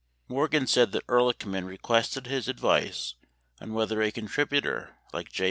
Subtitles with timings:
[0.23, 3.13] 78 Morgan said that Ehrlic h m an requested his ad vice
[3.59, 5.39] on whether a contributor like J.